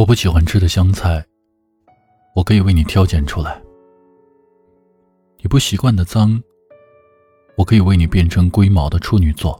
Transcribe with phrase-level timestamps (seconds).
[0.00, 1.22] 我不喜欢吃的香菜，
[2.34, 3.60] 我可以为你挑拣出来；
[5.36, 6.42] 你不习惯的脏，
[7.54, 9.52] 我可以为你变成龟毛的处女座；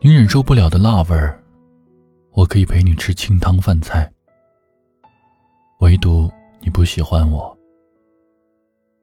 [0.00, 1.38] 你忍受不了的辣味儿，
[2.32, 4.10] 我可以陪你吃清汤饭菜。
[5.80, 7.54] 唯独你不喜欢我，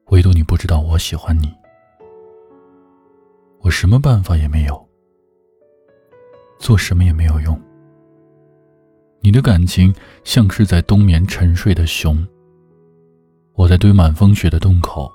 [0.06, 1.56] 唯独你不知道我喜欢你，
[3.60, 4.90] 我什么办法也没有，
[6.58, 7.56] 做什么也没有用。
[9.22, 9.94] 你的感情
[10.24, 12.28] 像是在冬眠沉睡的熊，
[13.54, 15.12] 我在堆满风雪的洞口，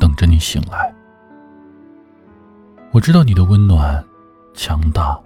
[0.00, 0.92] 等着你醒来。
[2.90, 4.04] 我知道你的温暖
[4.52, 5.18] 强大，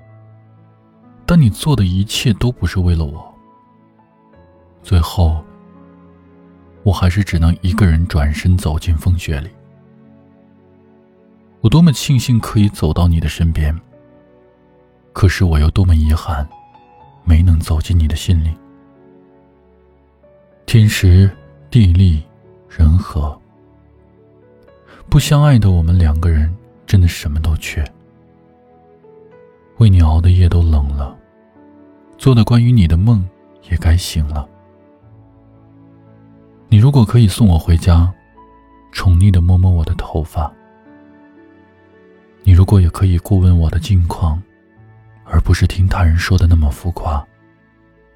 [1.25, 3.35] 但你做的一切都不是为了我。
[4.83, 5.43] 最后。
[6.83, 9.51] 我还是只能一个人转身走进风雪里。
[11.61, 13.79] 我多么庆幸可以走到你的身边，
[15.13, 16.49] 可是我又多么遗憾，
[17.25, 18.51] 没能走进你的心里。
[20.67, 21.31] 天时
[21.71, 22.23] 地利
[22.69, 23.37] 人和，
[25.09, 26.55] 不相爱的我们两个人
[26.87, 27.85] 真的什么都缺。
[29.79, 31.17] 为你熬的夜都冷了，
[32.19, 33.27] 做的关于你的梦
[33.71, 34.47] 也该醒了。
[36.69, 38.13] 你如果可以送我回家，
[38.93, 40.53] 宠溺的摸摸我的头发；
[42.45, 44.41] 你如果也可以过问我的近况，
[45.31, 47.25] 而不是听他人说的那么浮夸；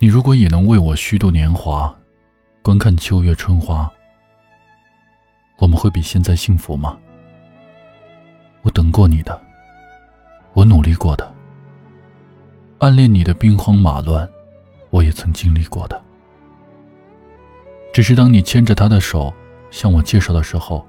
[0.00, 1.94] 你如果也能为我虚度年华，
[2.60, 3.88] 观看秋月春花，
[5.58, 6.98] 我们会比现在幸福吗？
[8.62, 9.40] 我等过你的，
[10.54, 11.32] 我努力过的，
[12.78, 14.28] 暗恋你的兵荒马乱，
[14.90, 16.02] 我也曾经历过的。
[17.92, 19.32] 只是当你牵着他的手
[19.70, 20.84] 向我介绍的时候，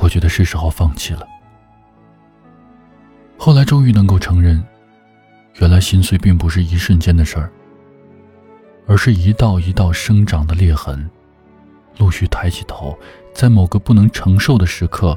[0.00, 1.26] 我觉得是时候放弃了。
[3.38, 4.62] 后来终于能够承认，
[5.56, 7.52] 原来心碎并不是一瞬间的事儿，
[8.86, 11.08] 而是一道一道生长的裂痕，
[11.98, 12.98] 陆续抬起头，
[13.34, 15.16] 在某个不能承受的时刻，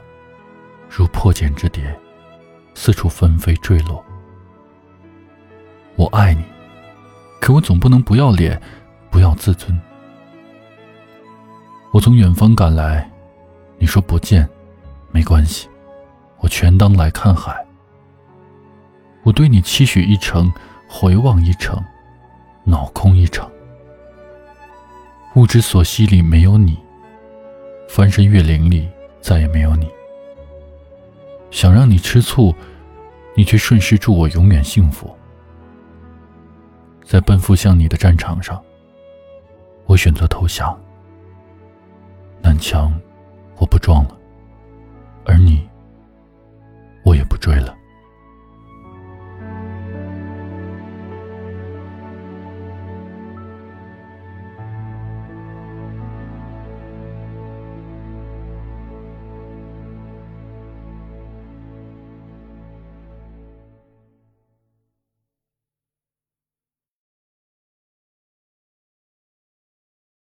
[0.90, 1.98] 如破茧之蝶，
[2.74, 4.04] 四处纷飞坠落。
[5.96, 6.44] 我爱你，
[7.40, 8.62] 可我总不能不要脸，
[9.10, 9.80] 不要自尊。
[11.92, 13.10] 我从远方赶来，
[13.78, 14.48] 你说不见，
[15.12, 15.70] 没关系，
[16.40, 17.65] 我全当来看海。
[19.26, 20.54] 我对你期许一程，
[20.88, 21.84] 回望一程，
[22.64, 23.52] 脑空一场。
[25.36, 26.78] 物之所惜里没有你，
[27.90, 28.88] 翻山越岭里
[29.20, 29.90] 再也没有你。
[31.50, 32.54] 想让你吃醋，
[33.36, 35.12] 你却顺势祝我永远幸福。
[37.04, 38.64] 在奔赴向你的战场上，
[39.88, 40.80] 我选择投降。
[42.44, 42.94] 南墙，
[43.58, 44.16] 我不撞了，
[45.26, 45.68] 而你，
[47.04, 47.76] 我也不追了。